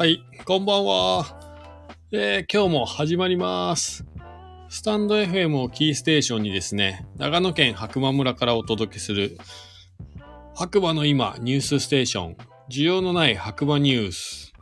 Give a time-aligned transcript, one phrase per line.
[0.00, 1.26] はい、こんばんは。
[2.10, 4.06] えー今日も始まります。
[4.70, 9.36] スタンド FM をキーステーションにですね、長野県白馬村からお届けする、
[10.54, 12.36] 白馬の今ニュースステーション、
[12.70, 14.54] 需要のない白馬ニュース。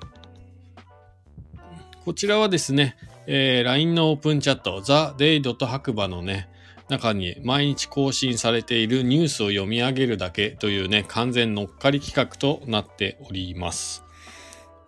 [2.04, 2.96] こちらはですね、
[3.28, 5.66] えー LINE のオープンチャット、TheDay.
[5.66, 6.48] 白馬のね、
[6.88, 14.07] 中に毎日更新されているニュースを読み上げるだけというね、完全乗っかり企画となっております。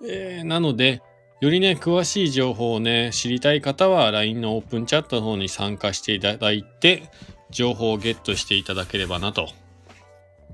[0.06, 1.02] えーなので、
[1.40, 7.10] よりね、詳しい情報をね、知りたい方は LINE のオープンチャットの方に参加していただいて、
[7.50, 9.48] 情報をゲットしていただければなと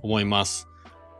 [0.02, 0.68] 思います。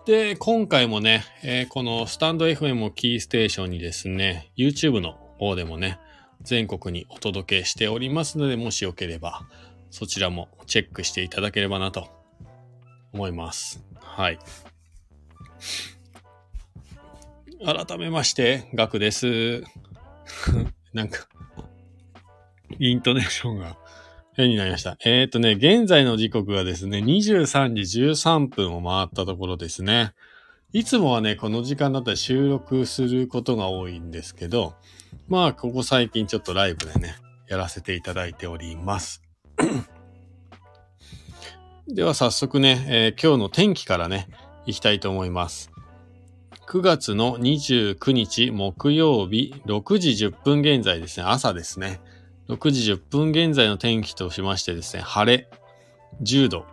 [0.07, 5.99] で、今回もね、えーこのスタンド FM をキーステーションにですね、YouTube の方でもね、
[6.43, 9.47] 全国にお届けしておりますので、もしよければ、
[9.91, 12.09] そちらもチェックしていただければなと
[13.13, 13.82] 思います。
[13.97, 14.38] はい。
[17.65, 19.62] 改めまして、ガクです。
[20.93, 21.26] なんか、
[22.79, 23.76] イントネーションが
[24.35, 24.98] 変になりました。
[25.04, 30.13] えっ、とね、現在の時刻がですね、23時13分を回ったところですね。
[30.73, 34.74] いつもはね、この時間だったら収録することが多いんですけど、
[35.29, 37.16] まあ、ここ最近ちょっとライブでね、
[37.48, 39.23] やらせていただいております。
[41.88, 44.29] では早速ね、えー今日の天気からね、
[44.66, 45.70] 行きたいと思います。
[46.69, 52.01] 9月の29日木曜日6時10分現在ですね、朝ですね。
[52.49, 55.49] 6時10分現在の天気としましてですね、晴れ、
[56.23, 56.67] 10度。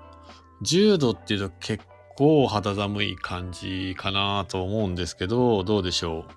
[0.63, 1.85] 10度っていうと結
[2.17, 6.31] 構肌寒い感じかなと思うんですけど、どうでしょう？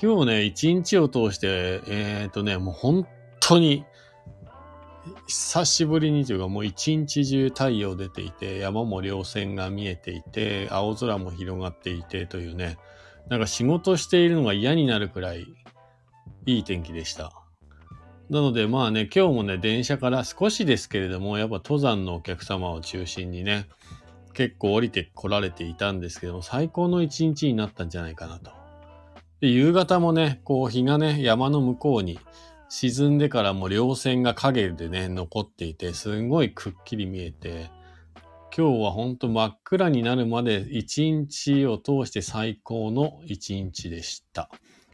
[0.00, 3.06] 今日ね、一日を通して、えっ、とね、もう本
[3.40, 3.84] 当に、
[5.30, 12.78] 久しぶりにというかもう一日中太陽出ていて、山も稜線が見えていて、青空も広がっていてというね、
[13.28, 15.46] なんか仕事しているのが嫌になるくらい
[16.46, 17.32] いい天気でした。
[18.28, 23.68] なのでまあね、今日もね、電車から少しですけれども、やっぱ登山のお客様を中心にね、
[24.34, 28.50] 結構降りてこられていたんですけども、最高の一日になったんじゃないかなと。
[29.40, 32.18] で、夕方もね、こう日がね、山の向こうに
[32.70, 37.68] 沈んでからも稜線が影でね、残っていて、すごいくっきり見えて、
[38.56, 44.48] 今日はほんと真っ暗になるまで一日を通して最高の一日でした。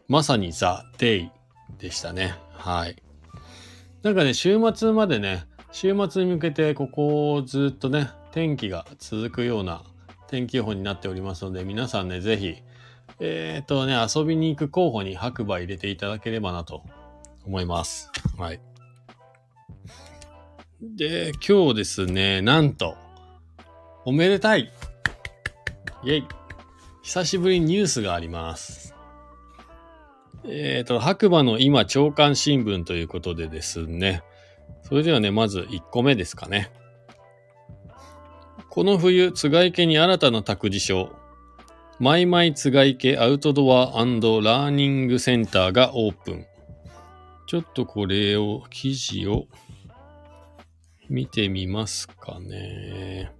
[0.08, 1.30] まさにザ・デイ
[1.78, 2.34] でしたね。
[2.52, 2.96] はい。
[4.02, 9.82] なんかね、週末までね、週末に向けてここをずっとね、天気が続くような
[10.28, 12.56] 天気予報になっておりますので、皆さんね、ぜひ、
[13.20, 16.82] えっ、とね、遊びに行く候補に白馬入れていただければなと
[17.46, 18.10] 思います。
[18.36, 18.60] はい。
[20.82, 22.96] で、今日ですね、なんと、
[24.04, 24.72] おめでたい
[26.04, 26.24] イェイ
[27.02, 28.94] 久しぶりにニュースがあります。
[30.44, 34.22] えっ、と、白馬の今、朝刊新聞ということでですね、
[34.82, 36.70] それではね、まず1個目ですかね。
[38.68, 41.16] この冬、津賀池に新たな託児所、
[41.98, 46.46] マイマイ津賀池アウトドアラーニングセンターがオープン。
[47.46, 49.46] ちょっとこれを、記事を
[51.08, 53.32] 見てみますかね。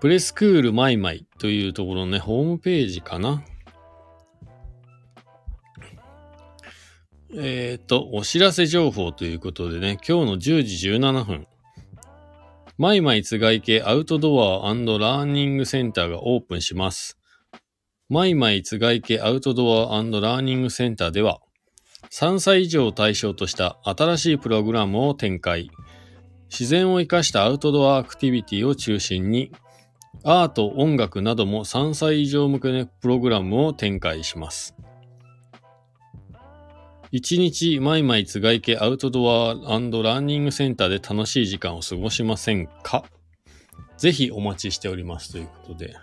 [0.00, 3.44] プレスクールマイマイというところのね、ホームページかな。
[7.36, 11.46] えっ、と、お知らせ情報ということでね、今日の10時17分。
[12.76, 14.34] マイマイ津賀池アウトド
[14.66, 17.18] アラーニングセンターがオープンします。
[18.08, 21.40] マイマイ津賀池アウトドアラーニングセンターでは、
[22.14, 25.68] 3歳以上を対象とした新しいプログラムを展開。
[26.48, 29.50] 自然を生かしたアウトドアアクティビティを中心に、
[30.22, 34.76] アート、音楽なども3歳以上向けのプログラムを展開します。
[37.12, 43.04] 1日マイマイ津賀池アウトドアラーニングセンターで楽しい時間を過ごしませんか？
[43.96, 45.96] ぜひお待ちしておりますということで。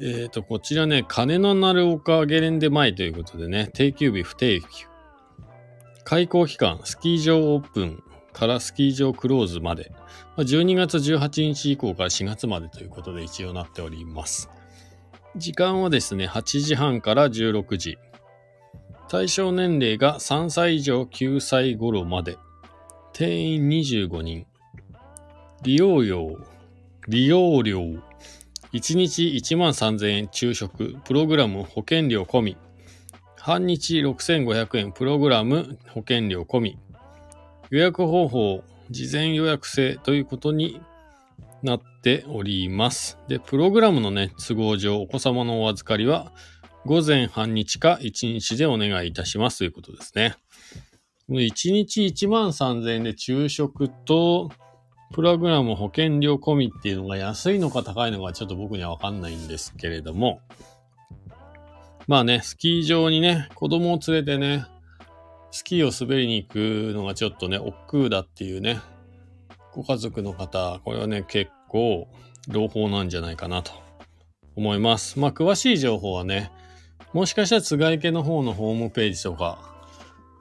[0.00, 4.86] えっ、ー、と、こちらね、金の鳴る丘ゲレンデ前ということでね、定休日不定休。
[6.04, 8.02] 開校期間、スキー場オープン
[8.32, 9.92] からスキー場クローズまで。
[10.36, 14.50] 12月18日以降から4月までということで一応なっております。
[15.36, 17.98] 時間はですね、8時半から16時。
[19.08, 22.36] 対象年齢が3歳以上9歳頃まで。
[23.12, 24.46] 定員25人。
[25.62, 26.36] 利用料、
[27.06, 27.80] 利用料。
[28.74, 32.56] 1日1万3000円昼食、プログラム保険料込み。
[33.36, 36.78] 半日6500円、プログラム保険料込み。
[37.70, 40.80] 予約方法、事前予約制ということに
[41.62, 43.16] なっております。
[43.28, 46.32] で、プログラムのね、都合上、お子様のお預かりは
[46.84, 50.34] 午前半日か1日でお願いいたしますということですね。
[51.28, 54.50] 1日1万3000円で昼食と、
[55.14, 60.40] プログラム保険料込みっていうのが安いのか高いのかちょっと僕にはわかんないんですけれども、
[62.08, 64.66] まあね、スキー場にね、子供を連れてね、
[65.52, 66.56] スキーを滑りに行く
[66.92, 68.80] のがちょっとね、億劫だっていうね、
[69.72, 72.08] ご家族の方、これはね、結構
[72.48, 73.70] 朗報なんじゃないかなと
[74.56, 75.20] 思います。
[75.20, 76.50] まあ、詳しい情報はね、
[77.12, 79.73] もしかしたら津軽家の方のホームページとか、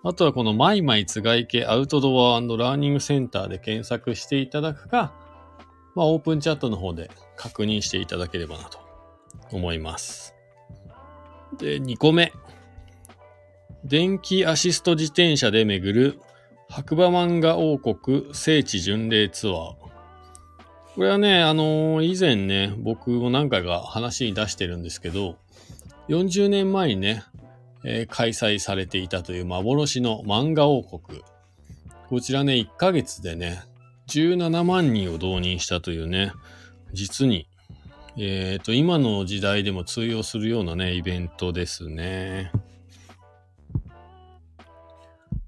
[0.06, 5.14] あとはこのマイマイ津軽家アウトドアラーニングセンターで検索していただくか、
[5.96, 8.80] まあ、オープンチャットの方で確認していただければなと
[9.52, 10.36] 思います。
[11.58, 12.34] で、2個目。
[13.86, 16.20] 電気アシスト自転車で巡る
[16.70, 19.54] 白馬漫画王国聖地巡礼ツアー。
[19.54, 25.38] これはね、あのー、以前ね、僕も何回か話に出してるんですけど、
[26.10, 27.24] 40年前にね、
[27.86, 31.22] えー、開催されていたという幻の漫画王国。
[32.10, 33.64] こちらね、1ヶ月でね、
[34.08, 36.34] 17万人を動員したというね、
[36.94, 37.48] 実に、
[38.18, 42.52] えっ、ー、と、今の時代でも通用するようなね、イベントですね。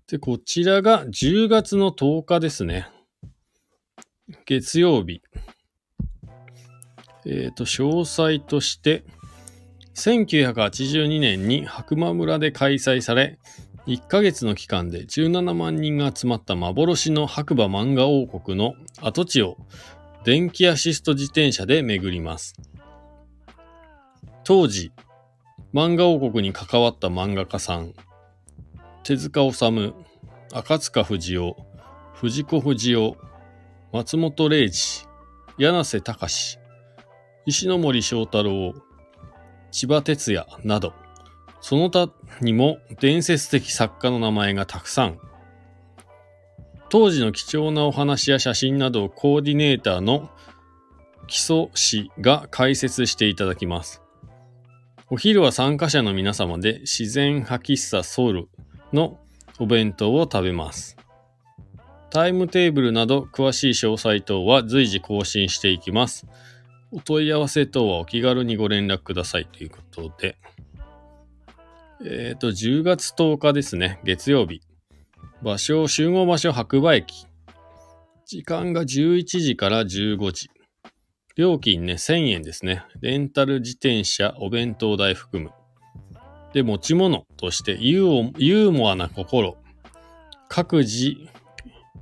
[0.07, 2.87] で、こちらが10月の10日ですね。
[4.45, 5.21] 月曜日。
[7.25, 9.03] えっ、ー、と、詳細として、
[9.95, 13.39] 1982年に白馬村で開催され、
[13.87, 19.57] 1ヶ月の期間で17万人が集まった幻の白馬漫画王国の跡地を
[20.23, 22.55] 電気アシスト自転車で巡ります。
[24.43, 24.91] 当時、
[25.73, 27.93] 漫画王国に関わった漫画家さん、
[29.03, 29.93] 手塚治虫、
[30.51, 31.55] 赤塚不二夫、
[32.15, 33.15] 藤子不二雄、
[33.93, 35.07] 松本零士、
[35.57, 36.59] 柳瀬隆、
[37.45, 38.73] 石森章太郎、
[39.75, 40.93] 千葉哲也など、
[41.59, 45.19] その他にも伝説的作家の名前がたくさん。
[46.87, 50.29] 当時の貴重なお話や写真などをコーディネーターの
[51.27, 54.01] 基礎氏が解説していただきます。
[55.09, 58.47] お昼は参加者の皆様で自然派喫茶ソウル
[58.93, 59.19] の
[59.59, 60.95] お弁当を食べます。
[62.11, 66.25] タイムテーブルなど詳しい詳細等は随時更新していきます。
[66.95, 70.37] お問い合わせ等はお気軽にご連絡くださいということで。
[72.01, 74.61] えっ、ー、と、10月10日ですね、月曜日。
[75.43, 77.27] 場所、集合場所白馬駅。
[78.25, 80.49] 時間が11時から15時。
[81.35, 82.85] 料金ね、1000円ですね。
[83.01, 85.51] レンタル自転車、お弁当代含む。
[86.53, 89.57] で、持ち物としてユーモアな心、
[90.47, 91.17] 各自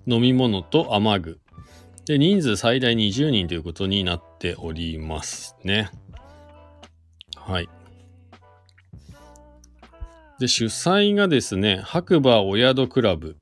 [0.06, 1.43] 飲み物と雨具。
[2.06, 5.90] で、人数最大20人ということになっておりますね。
[7.36, 7.70] はい。
[10.40, 13.38] で、主催がですね、白馬お宿クラブ、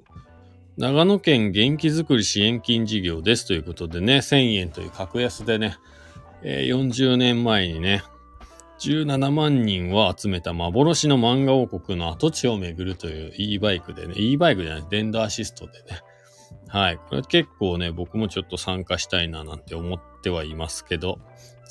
[0.77, 5.77] 長野県元気づくり支援金事業ですということでね、1000円という格安でね、
[6.43, 8.03] えー、40年前にね、
[8.79, 16.01] 17万人を集めた幻の漫画王国の跡地を巡るという e バイクでね、e バイクじゃない、電動アシストでね。
[16.67, 16.97] はい。
[17.09, 21.19] これ結構ね、僕もちょっと参加したいななんて思ってはいますけど、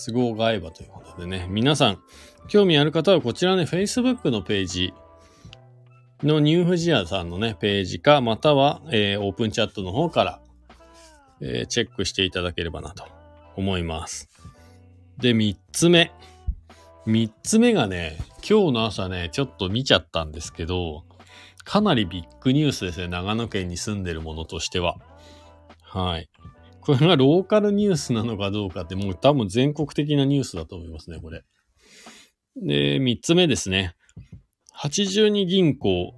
[0.04, 2.02] 都合が合えばということでね、皆さん、
[2.48, 4.94] 興味ある方はこちらね、Facebook のページ
[6.22, 10.40] のニューフジアさんのね、ページか、または、えー、オープンチャットの方から、
[11.40, 13.04] えー、チェックしていただければなと
[13.56, 14.28] 思います。
[15.18, 16.12] で、三つ目。
[17.06, 21.04] 三つ目がね、今日の朝ね、ちょっと見ちゃったんですけど、
[21.64, 23.08] かなりビッグニュースですね。
[23.08, 24.96] 長野県に住んでるものとしては。
[25.82, 26.28] はい。
[26.80, 31.42] これがローカルニュースなのかどうかって、もう多分全国的なニュースだと思いますね、これ。
[32.56, 33.94] で、三つ目ですね。
[34.82, 36.14] 82銀行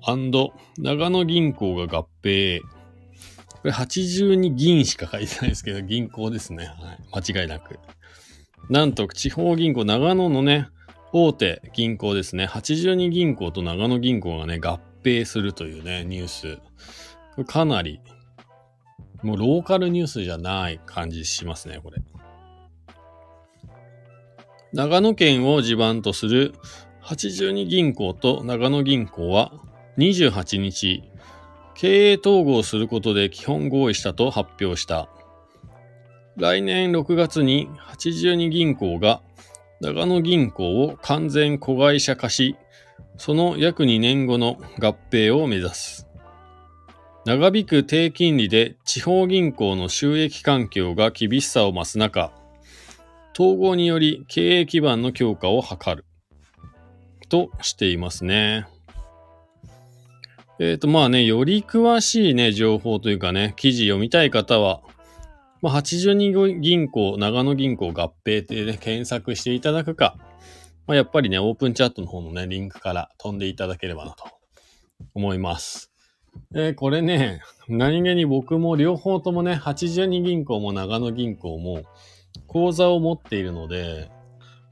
[0.78, 2.60] 長野銀行が合併。
[2.60, 2.66] こ
[3.64, 6.66] れ82銀しか書いてないですけど、銀行ですね。
[6.66, 6.72] は
[7.20, 7.22] い。
[7.32, 7.78] 間違いなく。
[8.70, 10.68] なんと地方銀行、長野のね、
[11.12, 16.58] 大手銀行ですね、82銀行と長野銀行がね、合併するというね、ニュース。
[17.44, 18.00] かなり、
[19.22, 22.02] もうローカルニュースじゃない感じしますね、これ。
[24.72, 26.54] 長野県を地盤とする
[27.02, 29.52] 82銀行と長野銀行は
[29.98, 31.02] 28日、
[31.74, 35.08] 経営統合することで基本合意したと発表した。
[36.36, 39.20] 来年6月に82銀行が
[39.80, 42.56] 長野銀行を完全子会社化し、
[43.16, 46.08] その約2年後の合併を目指す。
[47.24, 52.32] 長引く低金利で地方銀行の収益環境が厳しさを増す中、
[53.34, 56.04] 統合により経営基盤の強化を図る。
[57.28, 58.66] としていますね。
[60.58, 64.82] えっ、と、まあね、より詳しいね、情報というかね、記事読みたい方は、
[65.62, 70.18] まあ、82銀行、長野銀行合併でね、検索していただくか、
[70.86, 74.24] まあ、やっぱりね、オープンチャットの方のね、リンクから飛んでいただければなと
[75.14, 75.92] 思います。
[76.54, 81.82] え、これね、何気に僕も両方ともね、82銀行も長野銀行も
[82.46, 84.10] 口座を持っているので、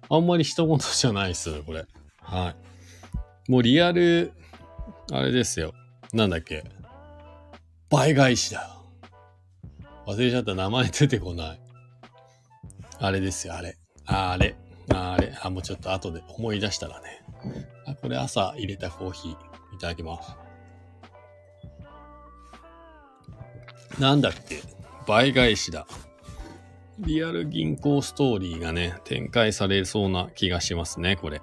[0.09, 1.87] あんまり一言じゃないですこれ。
[2.21, 2.55] は
[3.49, 3.51] い。
[3.51, 4.33] もうリアル、
[5.13, 5.73] あれですよ。
[6.13, 6.65] なんだっけ。
[7.89, 8.77] 倍返しだ。
[10.07, 11.61] 忘れちゃった名前出てこない。
[12.99, 13.77] あれですよ、あれ。
[14.07, 14.57] あれ。
[14.93, 15.33] あれ。
[15.43, 17.23] あ、もうちょっと後で思い出したらね。
[17.87, 19.33] あ、これ朝入れたコーヒー
[19.75, 20.37] いただきます。
[24.01, 24.63] なんだっけ？
[25.07, 25.87] 倍返しだ。
[26.99, 31.41] リアル銀行ストーリーがね、展開されそうな気がしますね、これ。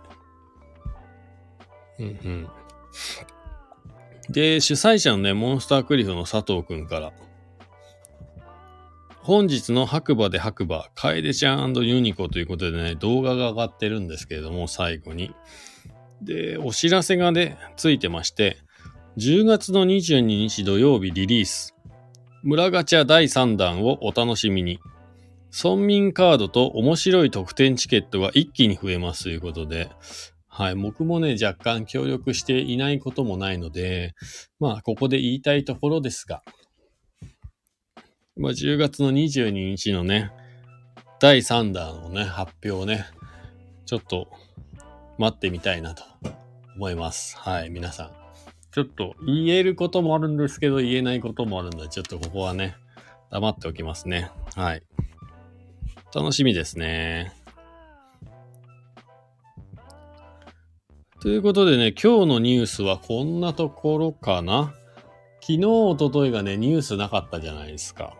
[1.99, 2.47] うんうん。
[4.29, 7.11] で、主催者のね、モンスタークリフの佐藤くんから、
[9.27, 15.35] 本日の白馬で白馬、楓ちゃんユニコということでね、動画が上がってるんですけれども、最後に。
[16.21, 18.55] で、お知らせがね、ついてまして、
[19.17, 21.75] 10月の22日土曜日リリース。
[22.41, 24.79] 村ガチャ第3弾をお楽しみに。
[25.51, 29.89] 村民カードと面白い特典チケットが一気に増えますということで、
[30.47, 30.75] はい。
[30.75, 34.15] 僕もね、若干協力していないこともないので、
[34.61, 36.43] まあ、ここで言いたいところですが、
[38.37, 40.31] まあ、10月の22日のね、
[41.19, 43.05] 第3弾のね、発表をね、
[43.85, 44.27] ちょっと
[45.17, 46.03] 待ってみたいなと
[46.75, 47.35] 思います。
[47.37, 48.11] はい、皆さん。
[48.71, 52.75] ちょっと言えることもあるんですけど、言えないこともあるので、ちょっとここはね、
[53.31, 54.29] 黙っておきますね。
[54.55, 54.83] はい。
[56.13, 57.33] 楽しみですね。
[61.21, 64.75] ということでね、今日のニュースはこんなところかな。
[65.41, 68.15] 昨日、おとといがね、ニュースなかったじゃないですか。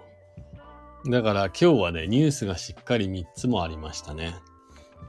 [1.09, 4.35] だから今日はね、ニュースがしっかり3つもありましたね。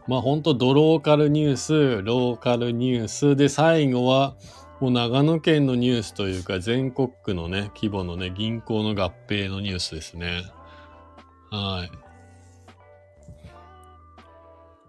[0.06, 4.36] まあほんとドローカルニュース、ローカルニュースで最後は
[4.80, 10.44] もう長野県のニュースというか全国区のね、規模のね、銀行の合併のニュースですね。
[11.50, 11.90] はい。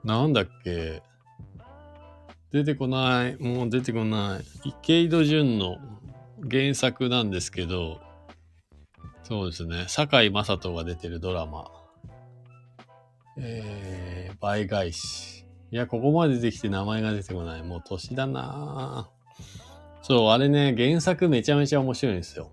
[0.07, 1.01] なんだっけ？
[2.51, 3.35] 出てこない。
[3.37, 4.43] もう出てこない。
[4.63, 5.77] 池井戸潤の
[6.49, 7.99] 原作なんですけど、
[9.29, 9.85] そうですね。
[9.87, 11.69] 堺雅人が出てるドラマ。
[13.37, 15.45] えー、倍返し。
[15.71, 17.61] いや、ここまで出てきて名前が出てこない。
[17.61, 19.07] もう年だな
[20.01, 22.49] そう、あれね、原作めちゃめちゃ面白いんですよ。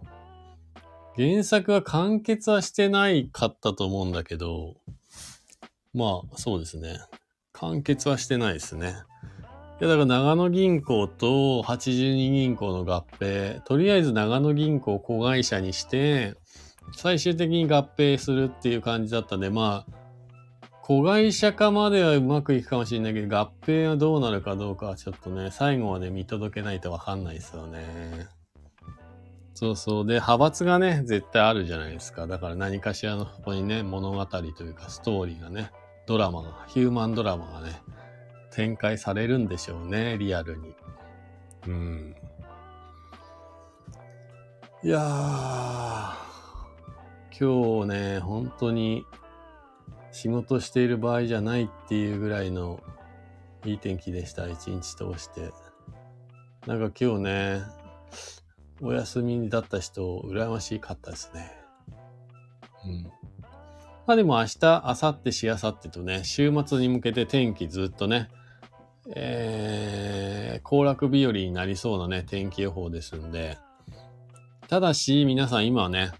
[1.17, 4.75] 原作は完結はしてないかったと思うんだけど、
[5.95, 6.99] まあ、そうですね。
[7.55, 8.97] 完結はしてないですね。
[9.81, 16.35] いや、だから長野銀行と82銀行の合併、とりあえず長野銀行を子会社にして、
[16.93, 19.97] 最終的に合併するっていう感じだったんで、まあ、
[20.83, 28.29] 子会社化まではうまくいくかもしれないけど、合併はどうなるかどうかはちょっとね、最後まで見届けないとわかんないですよね。
[29.55, 30.07] そうそう。
[30.07, 32.27] で、派閥がね、絶対あるじゃないですか。
[32.27, 35.73] だから何かしらのここにね、物語というかストーリーがね、
[36.07, 37.81] ドラマが、ヒューマンドラマがね、
[38.53, 40.75] 展開されるんでしょうね、リアルに。
[41.67, 42.15] うん。
[44.85, 45.86] いやー、
[47.39, 49.05] 今日ね、本当に
[50.11, 52.83] 仕事している場合じゃないっていうぐらいの
[53.67, 55.53] いい天気でした、一日通して。
[56.67, 57.63] なんか今日ね、
[58.81, 61.53] お休みだった人、羨ましかったですね。
[62.87, 63.03] うん。
[64.07, 68.31] まあでも明日、明後日、しあさってとね、週末に向けて天気ずっとね、
[69.15, 73.59] えー、行楽日和になりそうなね、天気予報ですんで、
[74.69, 76.13] ただし、皆さん今はね、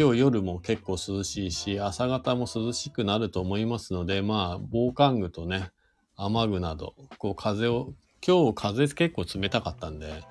[0.00, 5.72] 今日夜も結構涼しいし、朝方も涼しくなると思いますので、まあ、防寒具とね、
[6.14, 10.22] 雨具など、こう風を、今日風結構冷たかったんで、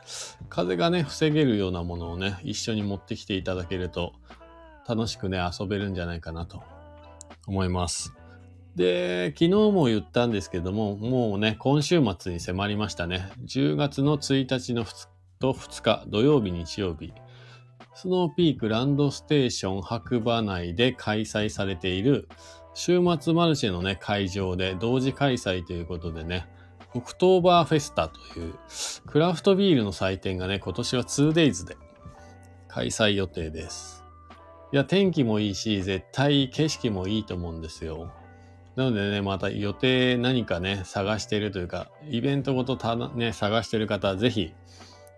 [0.48, 4.14] 風がね、防げるようなものをね、一緒に持ってきていただけると、
[4.88, 6.64] 楽しくね、遊べるんじゃないかなと
[7.46, 8.14] 思います。
[8.78, 13.30] で、昨日も言ったんですけども、もうね、今週末に迫りましたね。
[13.44, 15.08] 10月の1日の2
[15.40, 17.12] と2日、土曜日、日曜日。
[18.00, 22.30] スノーピークランドステーション白馬内で開催されている
[22.76, 26.48] 週末マルシェのね、会場で同時開催ということでね、
[26.94, 28.54] オクトーバーフェスタという
[29.08, 31.76] クラフトビールの祭典がね、今年は 2days で
[32.68, 34.04] 開催予定です。
[34.72, 38.12] いや、天気もいいし、絶対景色もいいと思うんですよ。
[38.76, 44.54] なのでね、また予定何かね、探しているというか、イベントごとたね、探している方はぜひ、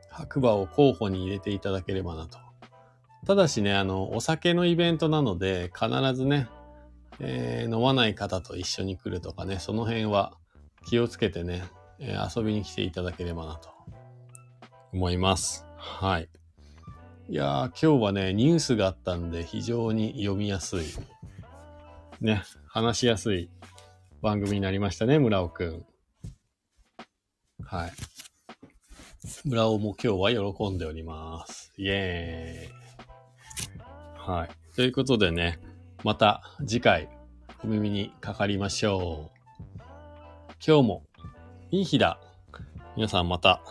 [0.09, 2.48] 白馬を候補に入れていただければなと。
[3.25, 6.47] ただしね、あの、お酒のイベントなので、必ずね、
[7.19, 10.33] えー、飲まない方と一緒に来るとかね、その辺は
[10.87, 11.63] 気をつけてね、
[11.99, 13.69] えー、遊びに来ていただければなと
[14.93, 15.65] 思います。
[15.77, 16.29] はい。
[17.29, 20.85] いやー、今日はね、ニュースがあったんで非常に読みやすい。
[22.21, 23.49] ね、話しやすい
[24.21, 25.85] 番組になりましたね、村尾くん。
[27.63, 27.91] はい。
[29.45, 31.71] 村尾も今日は喜んでおります。
[31.77, 32.88] イエーイ。
[34.25, 34.75] はい。
[34.75, 35.59] ということでね、
[36.03, 37.09] また次回
[37.63, 39.81] お耳にかかりましょう。
[40.65, 41.03] 今日も
[41.71, 42.19] いい日だ。
[42.95, 43.61] 皆さんまた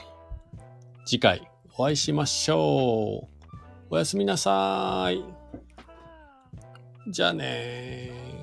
[1.04, 3.46] 次回お会いしましょう。
[3.90, 5.22] おやすみなさい。
[7.10, 8.37] じゃあねー